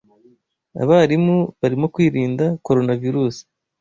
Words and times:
Abarimu 0.81 1.37
barimo 1.59 1.85
kwirinda 1.93 2.45
coronavirusi 2.65 3.43